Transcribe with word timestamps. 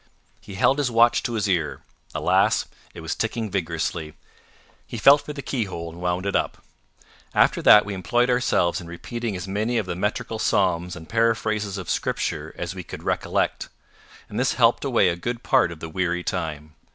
He 0.39 0.55
held 0.55 0.79
his 0.79 0.89
watch 0.89 1.21
to 1.21 1.33
his 1.33 1.47
ear: 1.47 1.83
alas! 2.15 2.65
it 2.95 3.01
was 3.01 3.13
ticking 3.13 3.51
vigorously. 3.51 4.15
He 4.87 4.97
felt 4.97 5.21
for 5.21 5.31
the 5.33 5.43
keyhole, 5.43 5.91
and 5.91 6.01
wound 6.01 6.25
it 6.25 6.35
up. 6.35 6.65
After 7.35 7.61
that 7.61 7.85
we 7.85 7.93
employed 7.93 8.27
ourselves 8.27 8.81
in 8.81 8.87
repeating 8.87 9.35
as 9.35 9.47
many 9.47 9.77
of 9.77 9.85
the 9.85 9.95
metrical 9.95 10.39
psalms 10.39 10.95
and 10.95 11.07
paraphrases 11.07 11.77
of 11.77 11.87
Scripture 11.87 12.51
as 12.57 12.73
we 12.73 12.81
could 12.81 13.03
recollect, 13.03 13.69
and 14.27 14.39
this 14.39 14.53
helped 14.53 14.83
away 14.83 15.07
a 15.07 15.15
good 15.15 15.43
part 15.43 15.71
of 15.71 15.81
the 15.81 15.87
weary 15.87 16.23
time. 16.23 16.73